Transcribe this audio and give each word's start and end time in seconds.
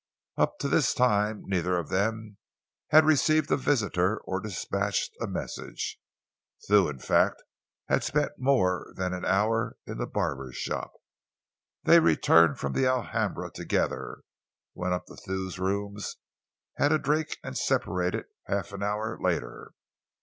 Up 0.35 0.57
to 0.57 0.67
this 0.67 0.95
time 0.95 1.43
neither 1.45 1.77
of 1.77 1.89
them 1.89 2.37
had 2.89 3.05
received 3.05 3.51
a 3.51 3.55
visitor 3.55 4.17
or 4.25 4.39
dispatched 4.39 5.13
a 5.21 5.27
message 5.27 5.99
Thew, 6.67 6.89
in 6.89 6.97
fact, 6.97 7.43
had 7.87 8.03
spent 8.03 8.31
more 8.39 8.93
than 8.95 9.13
an 9.13 9.23
hour 9.25 9.77
in 9.85 9.99
the 9.99 10.07
barber's 10.07 10.57
shop. 10.57 10.91
They 11.83 11.99
returned 11.99 12.57
from 12.57 12.73
the 12.73 12.87
Alhambra 12.87 13.51
together, 13.51 14.23
went 14.73 14.95
up 14.95 15.05
to 15.05 15.17
Thew's 15.17 15.59
rooms, 15.59 16.15
had 16.79 16.91
a 16.91 16.97
drink 16.97 17.37
and 17.43 17.55
separated 17.55 18.25
half 18.47 18.73
an 18.73 18.81
hour 18.81 19.19
later. 19.21 19.73